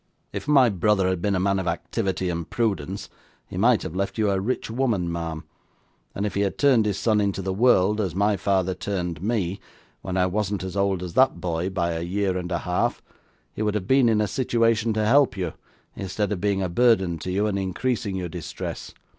If 0.33 0.47
my 0.47 0.67
brother 0.69 1.09
had 1.09 1.21
been 1.21 1.35
a 1.35 1.39
man 1.39 1.59
of 1.59 1.67
activity 1.67 2.31
and 2.31 2.49
prudence, 2.49 3.07
he 3.45 3.55
might 3.55 3.83
have 3.83 3.95
left 3.95 4.17
you 4.17 4.31
a 4.31 4.39
rich 4.41 4.67
woman, 4.71 5.11
ma'am: 5.11 5.43
and 6.15 6.25
if 6.25 6.33
he 6.33 6.41
had 6.41 6.57
turned 6.57 6.87
his 6.87 6.97
son 6.97 7.21
into 7.21 7.43
the 7.43 7.53
world, 7.53 8.01
as 8.01 8.15
my 8.15 8.35
father 8.35 8.73
turned 8.73 9.21
me, 9.21 9.59
when 10.01 10.17
I 10.17 10.25
wasn't 10.25 10.63
as 10.63 10.75
old 10.75 11.03
as 11.03 11.13
that 11.13 11.39
boy 11.39 11.69
by 11.69 11.91
a 11.91 12.01
year 12.01 12.35
and 12.35 12.51
a 12.51 12.57
half, 12.57 13.03
he 13.53 13.61
would 13.61 13.75
have 13.75 13.85
been 13.85 14.09
in 14.09 14.21
a 14.21 14.27
situation 14.27 14.91
to 14.93 15.05
help 15.05 15.37
you, 15.37 15.53
instead 15.95 16.31
of 16.31 16.41
being 16.41 16.63
a 16.63 16.67
burden 16.69 17.17
upon 17.21 17.31
you, 17.31 17.45
and 17.45 17.59
increasing 17.59 18.15
your 18.15 18.27
distress. 18.29 18.95